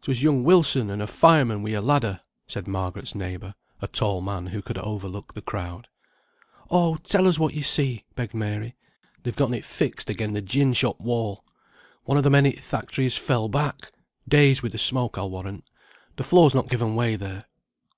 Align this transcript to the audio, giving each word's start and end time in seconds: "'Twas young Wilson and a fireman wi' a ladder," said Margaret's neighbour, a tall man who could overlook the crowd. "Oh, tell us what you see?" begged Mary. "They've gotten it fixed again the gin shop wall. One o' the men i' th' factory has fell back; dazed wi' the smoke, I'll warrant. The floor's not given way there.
"'Twas 0.00 0.22
young 0.22 0.42
Wilson 0.42 0.88
and 0.88 1.02
a 1.02 1.06
fireman 1.06 1.62
wi' 1.62 1.72
a 1.72 1.82
ladder," 1.82 2.22
said 2.48 2.66
Margaret's 2.66 3.14
neighbour, 3.14 3.54
a 3.82 3.86
tall 3.86 4.22
man 4.22 4.46
who 4.46 4.62
could 4.62 4.78
overlook 4.78 5.34
the 5.34 5.42
crowd. 5.42 5.86
"Oh, 6.70 6.96
tell 6.96 7.28
us 7.28 7.38
what 7.38 7.52
you 7.52 7.62
see?" 7.62 8.06
begged 8.14 8.32
Mary. 8.32 8.74
"They've 9.22 9.36
gotten 9.36 9.52
it 9.52 9.66
fixed 9.66 10.08
again 10.08 10.32
the 10.32 10.40
gin 10.40 10.72
shop 10.72 10.98
wall. 10.98 11.44
One 12.04 12.16
o' 12.16 12.22
the 12.22 12.30
men 12.30 12.46
i' 12.46 12.52
th' 12.52 12.60
factory 12.60 13.04
has 13.04 13.18
fell 13.18 13.50
back; 13.50 13.92
dazed 14.26 14.62
wi' 14.62 14.70
the 14.70 14.78
smoke, 14.78 15.18
I'll 15.18 15.28
warrant. 15.30 15.62
The 16.16 16.24
floor's 16.24 16.54
not 16.54 16.70
given 16.70 16.94
way 16.96 17.16
there. 17.16 17.44